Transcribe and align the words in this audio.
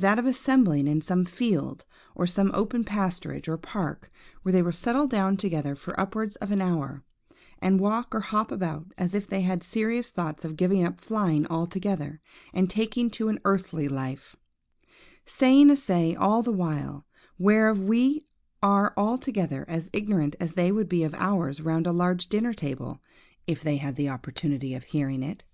that 0.00 0.18
of 0.18 0.24
assembling 0.24 0.86
in 0.88 1.02
some 1.02 1.26
field, 1.26 1.84
or 2.14 2.24
open 2.54 2.82
pasturage, 2.82 3.46
or 3.46 3.58
park, 3.58 4.10
where 4.40 4.50
they 4.50 4.62
will 4.62 4.72
settle 4.72 5.06
down 5.06 5.36
together 5.36 5.74
for 5.74 5.92
upwards 6.00 6.34
of 6.36 6.50
an 6.50 6.62
hour, 6.62 7.04
and 7.58 7.78
walk 7.78 8.14
or 8.14 8.20
hop 8.20 8.50
about, 8.50 8.86
as 8.96 9.12
if 9.12 9.26
they 9.26 9.42
had 9.42 9.62
serious 9.62 10.10
thoughts 10.10 10.46
of 10.46 10.56
giving 10.56 10.82
up 10.82 10.98
flying 10.98 11.46
altogether, 11.48 12.22
and 12.54 12.70
taking 12.70 13.10
to 13.10 13.28
an 13.28 13.38
earthly 13.44 13.86
life; 13.86 14.34
saying 15.26 15.68
a 15.68 15.76
say, 15.76 16.14
all 16.14 16.42
the 16.42 16.50
while, 16.50 17.04
whereof 17.38 17.78
we 17.78 18.24
are 18.62 18.94
altogether 18.96 19.66
as 19.68 19.90
ignorant 19.92 20.34
as 20.40 20.54
they 20.54 20.72
would 20.72 20.88
be 20.88 21.04
of 21.04 21.12
ours 21.16 21.60
round 21.60 21.86
a 21.86 21.92
large 21.92 22.28
dinner 22.30 22.54
table, 22.54 23.02
if 23.46 23.62
they 23.62 23.76
had 23.76 23.96
the 23.96 24.08
opportunity 24.08 24.72
of 24.72 24.84
hearing 24.84 25.22
it. 25.22 25.44